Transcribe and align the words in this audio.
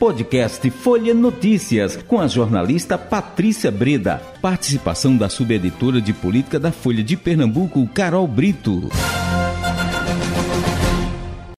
Podcast 0.00 0.70
Folha 0.70 1.12
Notícias, 1.12 1.94
com 1.94 2.18
a 2.18 2.26
jornalista 2.26 2.96
Patrícia 2.96 3.70
Breda. 3.70 4.16
Participação 4.40 5.14
da 5.14 5.28
subeditora 5.28 6.00
de 6.00 6.14
política 6.14 6.58
da 6.58 6.72
Folha 6.72 7.04
de 7.04 7.18
Pernambuco, 7.18 7.86
Carol 7.88 8.26
Brito. 8.26 8.88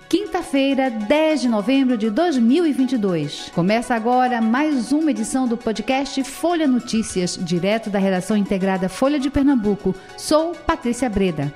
Quinta-feira, 0.08 0.90
10 0.90 1.42
de 1.42 1.49
novembro 1.49 1.97
de 1.97 2.10
2022. 2.10 3.53
Começa 3.54 3.94
agora 3.94 4.40
mais 4.40 4.90
uma 4.90 5.13
edição 5.13 5.47
do 5.47 5.56
podcast 5.56 6.24
Folha 6.24 6.67
Notícias, 6.67 7.38
direto 7.40 7.90
da 7.90 8.01
redação 8.01 8.37
integrada 8.37 8.88
Folha 8.88 9.21
de 9.21 9.31
Pernambuco. 9.31 9.95
Sou 10.17 10.53
Patrícia 10.53 11.09
Breda. 11.09 11.54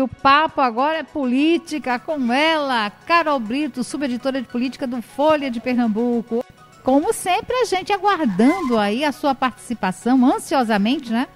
O 0.00 0.08
papo 0.08 0.60
agora 0.60 0.98
é 0.98 1.02
política 1.02 1.98
com 1.98 2.32
ela, 2.32 2.90
Carol 3.06 3.38
Brito, 3.38 3.84
subeditora 3.84 4.40
de 4.40 4.48
política 4.48 4.86
do 4.86 5.02
Folha 5.02 5.50
de 5.50 5.60
Pernambuco. 5.60 6.44
Como 6.82 7.12
sempre, 7.12 7.54
a 7.56 7.64
gente 7.64 7.92
aguardando 7.92 8.78
aí 8.78 9.04
a 9.04 9.12
sua 9.12 9.34
participação, 9.34 10.24
ansiosamente, 10.24 11.10
né? 11.10 11.28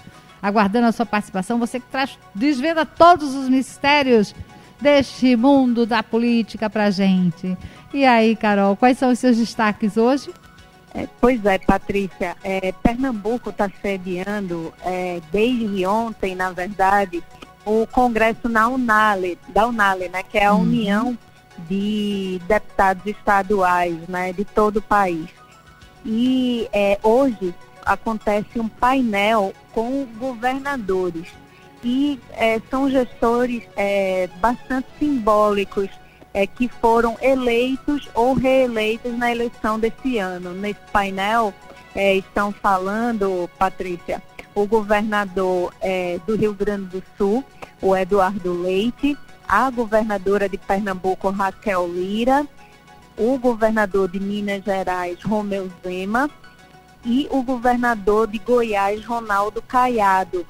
Aguardando 0.42 0.86
a 0.86 0.92
sua 0.92 1.04
participação, 1.04 1.58
você 1.58 1.78
que 1.78 1.86
traz, 1.86 2.18
desvenda 2.34 2.86
todos 2.86 3.34
os 3.34 3.48
mistérios 3.48 4.34
deste 4.80 5.36
mundo 5.36 5.84
da 5.84 6.02
política 6.02 6.68
pra 6.70 6.90
gente. 6.90 7.56
E 7.92 8.04
aí, 8.04 8.34
Carol, 8.34 8.76
quais 8.76 8.98
são 8.98 9.10
os 9.10 9.18
seus 9.18 9.36
destaques 9.36 9.96
hoje? 9.96 10.32
É, 10.94 11.08
pois 11.20 11.44
é, 11.44 11.58
Patrícia, 11.58 12.36
é, 12.44 12.72
Pernambuco 12.72 13.50
está 13.50 13.68
sediando 13.82 14.72
é, 14.84 15.20
desde 15.32 15.84
ontem, 15.84 16.36
na 16.36 16.52
verdade, 16.52 17.22
o 17.64 17.86
congresso 17.86 18.48
na 18.48 18.68
Unale, 18.68 19.38
da 19.48 19.66
Unale, 19.66 20.08
né, 20.08 20.22
que 20.22 20.38
é 20.38 20.46
a 20.46 20.54
uhum. 20.54 20.62
União 20.62 21.18
de 21.68 22.40
Deputados 22.46 23.06
Estaduais 23.06 23.96
né, 24.08 24.32
de 24.32 24.44
todo 24.44 24.78
o 24.78 24.82
país. 24.82 25.28
E 26.04 26.68
é, 26.72 26.98
hoje 27.02 27.54
acontece 27.84 28.58
um 28.58 28.68
painel 28.68 29.52
com 29.72 30.06
governadores 30.18 31.28
e 31.82 32.18
é, 32.32 32.60
são 32.70 32.88
gestores 32.90 33.62
é, 33.76 34.28
bastante 34.40 34.88
simbólicos 34.98 35.88
é, 36.32 36.46
que 36.46 36.66
foram 36.68 37.16
eleitos 37.20 38.08
ou 38.14 38.34
reeleitos 38.34 39.16
na 39.16 39.30
eleição 39.30 39.78
desse 39.78 40.18
ano. 40.18 40.52
Nesse 40.52 40.80
painel 40.92 41.54
é, 41.94 42.16
estão 42.16 42.50
falando, 42.50 43.48
Patrícia, 43.58 44.22
o 44.54 44.66
governador 44.66 45.72
é, 45.80 46.18
do 46.26 46.36
Rio 46.36 46.54
Grande 46.54 46.86
do 46.86 47.02
Sul, 47.16 47.44
o 47.80 47.96
Eduardo 47.96 48.62
Leite, 48.62 49.16
a 49.48 49.68
governadora 49.70 50.48
de 50.48 50.56
Pernambuco, 50.56 51.30
Raquel 51.30 51.88
Lira, 51.88 52.46
o 53.16 53.38
governador 53.38 54.08
de 54.08 54.18
Minas 54.20 54.64
Gerais, 54.64 55.22
Romeu 55.22 55.70
Zema, 55.82 56.30
e 57.04 57.28
o 57.30 57.42
governador 57.42 58.26
de 58.26 58.38
Goiás, 58.38 59.04
Ronaldo 59.04 59.60
Caiado. 59.60 60.46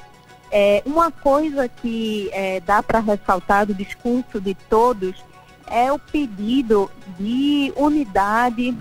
É, 0.50 0.82
uma 0.86 1.10
coisa 1.10 1.69
que 1.69 2.30
é, 2.32 2.60
dá 2.60 2.82
para 2.82 3.00
ressaltar 3.00 3.66
do 3.66 3.75
discurso 3.75 4.41
de 4.41 4.55
todos 4.55 5.25
é 5.66 5.91
o 5.91 5.98
pedido 5.98 6.91
de 7.19 7.72
unidade, 7.77 8.77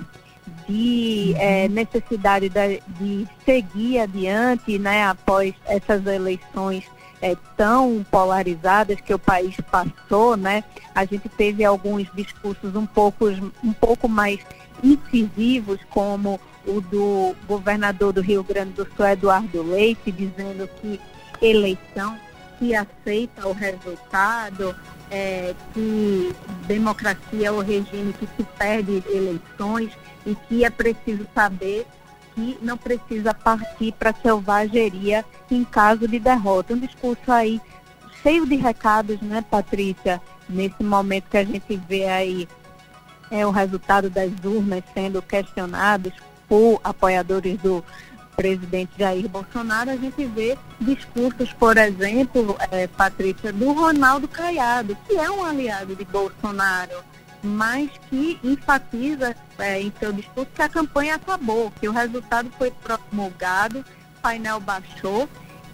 de 0.68 1.34
é, 1.38 1.68
necessidade 1.68 2.50
de, 2.50 2.82
de, 3.00 3.28
seguir 3.46 4.00
adiante 4.00 4.78
né, 4.78 5.06
após 5.06 5.54
essas 5.66 6.06
eleições 6.06 6.86
é, 7.22 7.36
tão 7.56 8.06
polarizadas 8.12 9.00
que 9.00 9.14
o 9.14 9.20
país 9.20 9.56
passou, 9.72 10.36
né? 10.36 10.64
A 10.94 11.06
gente 11.06 11.30
teve 11.30 11.64
alguns 11.64 12.08
discursos 12.14 12.76
um 12.76 12.86
pouco, 12.86 13.30
um 13.64 13.74
pouco 13.74 14.10
mais 14.10 14.40
incisivos, 14.84 15.80
como 15.90 16.40
o 16.68 16.82
do 16.82 17.36
governador 17.48 18.12
do 18.14 18.22
Rio 18.22 18.44
Grande 18.44 18.72
do 18.72 18.88
Sul, 18.96 19.06
Eduardo 19.06 19.64
Leite, 19.64 20.12
dizendo 20.12 20.70
que 20.82 21.00
eleição 21.42 22.18
que 22.60 22.76
aceita 22.76 23.48
o 23.48 23.54
resultado, 23.54 24.76
é, 25.10 25.54
que 25.74 26.36
democracia 26.68 27.48
é 27.48 27.52
o 27.52 27.60
regime 27.60 28.14
que 28.14 28.28
se 28.36 28.44
perde 28.58 29.04
eleições 29.08 29.92
e 30.26 30.36
que 30.36 30.66
é 30.66 30.70
preciso 30.70 31.28
saber 31.34 31.86
que 32.34 32.58
não 32.62 32.78
precisa 32.78 33.34
partir 33.34 33.92
para 33.94 34.14
selvageria 34.14 35.24
em 35.52 35.64
caso 35.64 36.08
de 36.08 36.20
derrota. 36.20 36.74
Um 36.74 36.80
discurso 36.80 37.32
aí 37.32 37.62
cheio 38.22 38.46
de 38.46 38.56
recados, 38.56 39.22
né, 39.22 39.44
Patrícia? 39.50 40.22
Nesse 40.50 40.84
momento 40.84 41.30
que 41.30 41.38
a 41.38 41.44
gente 41.44 41.76
vê 41.88 42.06
aí 42.06 42.48
é, 43.30 43.46
o 43.46 43.52
resultado 43.52 44.10
das 44.10 44.32
urnas 44.44 44.84
sendo 44.94 45.22
questionados 45.22 46.14
por 46.48 46.80
apoiadores 46.84 47.58
do 47.62 47.84
presidente 48.36 48.92
Jair 48.98 49.28
Bolsonaro, 49.28 49.92
a 49.92 49.96
gente 49.96 50.26
vê 50.26 50.58
discursos, 50.80 51.52
por 51.54 51.78
exemplo, 51.78 52.56
é, 52.72 52.88
Patrícia, 52.88 53.54
do 53.54 53.72
Ronaldo 53.72 54.28
Caiado, 54.28 54.98
que 55.08 55.16
é 55.16 55.30
um 55.30 55.44
aliado 55.44 55.96
de 55.96 56.06
Bolsonaro 56.06 57.04
mas 57.44 57.90
que 58.10 58.40
enfatiza 58.42 59.36
é, 59.60 59.82
em 59.82 59.92
seu 60.00 60.14
discurso 60.14 60.50
que 60.56 60.62
a 60.62 60.70
campanha 60.70 61.16
acabou, 61.16 61.72
que 61.72 61.90
o 61.90 61.92
resultado 61.92 62.50
foi 62.58 62.72
promulgado, 62.72 63.80
o 63.80 64.22
painel 64.22 64.62
baixou 64.62 65.28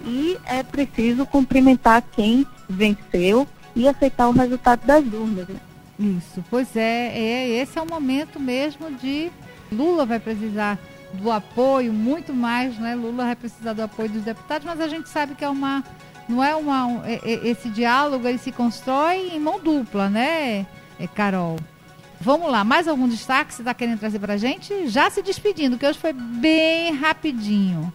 e 0.04 0.38
é 0.46 0.64
preciso 0.64 1.28
cumprimentar 1.28 2.04
quem 2.12 2.46
venceu 2.68 3.48
e 3.76 3.88
aceitar 3.88 4.28
o 4.28 4.32
resultado 4.32 4.86
das 4.86 5.06
urnas. 5.06 5.48
Né? 5.48 5.60
Isso, 6.00 6.44
pois 6.50 6.76
é, 6.76 7.12
é, 7.16 7.50
esse 7.62 7.78
é 7.78 7.82
o 7.82 7.88
momento 7.88 8.40
mesmo 8.40 8.90
de 8.98 9.32
Lula 9.72 10.06
vai 10.06 10.20
precisar 10.20 10.80
do 11.14 11.32
apoio 11.32 11.92
muito 11.92 12.34
mais, 12.34 12.78
né? 12.78 12.96
Lula 12.96 13.26
vai 13.26 13.36
precisar 13.36 13.74
do 13.74 13.82
apoio 13.82 14.10
dos 14.10 14.24
deputados, 14.24 14.66
mas 14.66 14.80
a 14.80 14.88
gente 14.88 15.10
sabe 15.10 15.36
que 15.36 15.44
é 15.44 15.50
uma 15.50 15.84
não 16.28 16.44
é 16.44 16.56
uma 16.56 16.86
um, 16.86 17.06
é, 17.06 17.20
é, 17.24 17.48
esse 17.48 17.70
diálogo 17.70 18.28
ele 18.28 18.38
se 18.38 18.52
constrói 18.52 19.32
em 19.34 19.40
mão 19.40 19.60
dupla, 19.60 20.10
né? 20.10 20.68
é, 21.00 21.08
Carol. 21.08 21.58
Vamos 22.22 22.52
lá, 22.52 22.66
mais 22.66 22.88
algum 22.88 23.08
destaque 23.08 23.48
que 23.48 23.54
você 23.56 23.62
está 23.62 23.74
querendo 23.74 24.00
trazer 24.00 24.20
para 24.20 24.34
a 24.34 24.38
gente? 24.38 24.90
Já 24.90 25.10
se 25.10 25.22
despedindo, 25.22 25.78
que 25.78 25.86
hoje 25.86 25.98
foi 25.98 26.12
bem 26.12 26.94
rapidinho. 26.94 27.92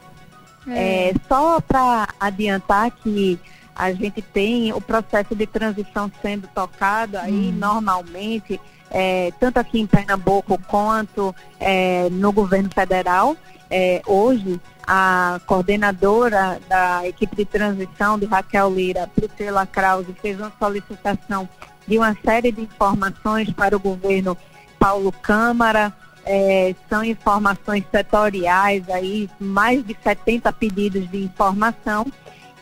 É, 0.67 1.11
é 1.11 1.15
só 1.29 1.61
para 1.61 2.09
adiantar 2.19 2.91
que 2.91 3.39
a 3.75 3.93
gente 3.93 4.23
tem 4.23 4.73
o 4.73 4.81
processo 4.81 5.35
de 5.35 5.47
transição 5.47 6.11
sendo 6.23 6.47
tocado 6.49 7.19
aí 7.19 7.51
hum. 7.51 7.57
normalmente, 7.59 8.61
é, 8.91 9.33
tanto 9.41 9.59
aqui 9.59 9.81
em 9.81 9.87
Pernambuco 9.87 10.59
quanto 10.69 11.35
é, 11.59 12.09
no 12.11 12.31
governo 12.33 12.71
federal. 12.73 13.37
É, 13.71 14.03
hoje, 14.07 14.61
a 14.87 15.41
coordenadora 15.47 16.61
da 16.69 17.07
equipe 17.07 17.35
de 17.35 17.45
transição 17.45 18.19
de 18.19 18.27
Raquel 18.27 18.73
Lira, 18.73 19.09
Priscila 19.09 19.67
Krause, 19.67 20.15
fez 20.21 20.39
uma 20.39 20.53
solicitação 20.59 21.49
de 21.87 21.99
uma 21.99 22.17
série 22.25 22.53
de 22.53 22.63
informações 22.63 23.51
para 23.51 23.77
o 23.77 23.81
governo 23.81 24.37
Paulo 24.79 25.11
Câmara. 25.11 25.93
É, 26.27 26.75
são 26.89 27.05
informações 27.05 27.85
setoriais, 27.91 28.89
aí, 28.89 29.29
mais 29.39 29.85
de 29.85 29.97
70 30.03 30.53
pedidos 30.53 31.11
de 31.11 31.23
informação. 31.23 32.07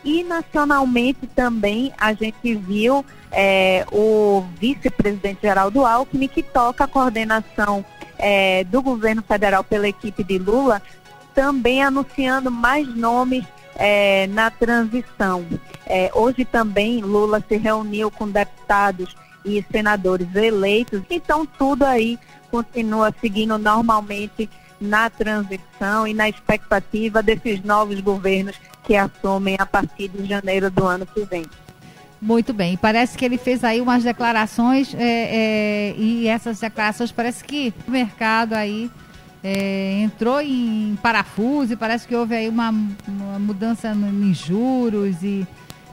E 0.03 0.23
nacionalmente 0.23 1.25
também 1.27 1.93
a 1.97 2.13
gente 2.13 2.55
viu 2.55 3.05
é, 3.31 3.85
o 3.91 4.43
vice-presidente 4.59 5.39
Geraldo 5.41 5.85
Alckmin, 5.85 6.27
que 6.27 6.43
toca 6.43 6.83
a 6.83 6.87
coordenação 6.87 7.85
é, 8.17 8.63
do 8.65 8.81
governo 8.81 9.21
federal 9.21 9.63
pela 9.63 9.87
equipe 9.87 10.23
de 10.23 10.37
Lula, 10.37 10.81
também 11.33 11.81
anunciando 11.81 12.51
mais 12.51 12.87
nomes 12.95 13.45
é, 13.75 14.27
na 14.27 14.51
transição. 14.51 15.45
É, 15.85 16.11
hoje 16.13 16.45
também 16.45 17.01
Lula 17.01 17.43
se 17.47 17.57
reuniu 17.57 18.11
com 18.11 18.29
deputados 18.29 19.15
e 19.43 19.63
senadores 19.71 20.33
eleitos, 20.35 21.01
então 21.09 21.45
tudo 21.45 21.83
aí 21.83 22.17
continua 22.49 23.13
seguindo 23.19 23.57
normalmente 23.57 24.49
na 24.83 25.09
transição 25.09 26.05
e 26.05 26.13
na 26.13 26.27
expectativa 26.27 27.23
desses 27.23 27.63
novos 27.63 28.01
governos 28.01 28.55
que 28.83 28.95
assumem 28.95 29.55
a 29.57 29.65
partir 29.65 30.09
de 30.09 30.25
janeiro 30.25 30.69
do 30.69 30.85
ano 30.85 31.05
que 31.05 31.23
vem. 31.23 31.45
Muito 32.21 32.53
bem, 32.53 32.77
parece 32.77 33.17
que 33.17 33.25
ele 33.25 33.37
fez 33.37 33.63
aí 33.63 33.81
umas 33.81 34.03
declarações 34.03 34.93
é, 34.93 34.99
é, 35.01 35.95
e 35.97 36.27
essas 36.27 36.59
declarações 36.59 37.11
parece 37.11 37.43
que 37.43 37.73
o 37.85 37.91
mercado 37.91 38.53
aí 38.53 38.89
é, 39.43 39.99
entrou 40.01 40.39
em 40.39 40.97
parafuso 41.01 41.73
e 41.73 41.75
parece 41.75 42.07
que 42.07 42.15
houve 42.15 42.33
aí 42.33 42.47
uma, 42.47 42.69
uma 43.05 43.39
mudança 43.39 43.89
em 43.91 44.33
juros 44.33 45.21
e, 45.21 45.45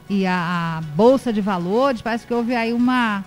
e 0.08 0.24
a, 0.24 0.78
a, 0.78 0.80
bolsa 0.94 1.32
de 1.32 1.40
valores, 1.40 2.00
parece 2.00 2.24
que 2.24 2.32
houve 2.32 2.54
aí 2.54 2.72
uma, 2.72 3.24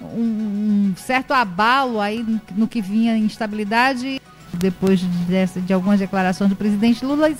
um, 0.00 0.22
um 0.22 0.94
certo 0.96 1.34
abalo 1.34 2.00
aí 2.00 2.24
no, 2.54 2.66
que 2.66 2.80
vinha 2.80 3.18
instabilidade 3.18 4.20
depois 4.58 5.00
dessa, 5.28 5.60
de 5.60 5.72
algumas 5.72 6.00
declarações 6.00 6.50
do 6.50 6.56
presidente 6.56 7.04
Lula. 7.04 7.32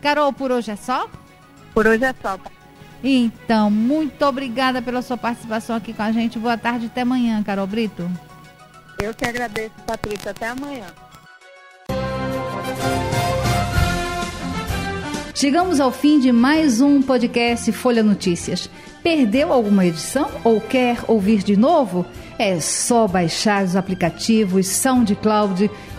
Carol, 0.00 0.32
por 0.32 0.50
hoje 0.52 0.70
é 0.70 0.76
só? 0.76 1.08
Por 1.74 1.86
hoje 1.86 2.04
é 2.04 2.14
só. 2.20 2.38
Então, 3.02 3.70
muito 3.70 4.24
obrigada 4.24 4.80
pela 4.80 5.02
sua 5.02 5.16
participação 5.16 5.76
aqui 5.76 5.92
com 5.92 6.02
a 6.02 6.12
gente. 6.12 6.38
Boa 6.38 6.56
tarde, 6.56 6.86
até 6.86 7.02
amanhã, 7.02 7.42
Carol 7.42 7.66
Brito. 7.66 8.10
Eu 9.00 9.14
que 9.14 9.24
agradeço, 9.24 9.74
Patrícia. 9.86 10.30
Até 10.30 10.48
amanhã. 10.48 10.86
Chegamos 15.34 15.80
ao 15.80 15.92
fim 15.92 16.18
de 16.18 16.32
mais 16.32 16.80
um 16.80 17.02
podcast 17.02 17.70
Folha 17.70 18.02
Notícias. 18.02 18.70
Perdeu 19.02 19.52
alguma 19.52 19.84
edição 19.84 20.30
ou 20.42 20.60
quer 20.60 20.98
ouvir 21.06 21.42
de 21.42 21.56
novo? 21.56 22.06
É 22.38 22.58
só 22.58 23.06
baixar 23.06 23.62
os 23.62 23.76
aplicativos 23.76 24.66
SoundCloud, 24.66 25.70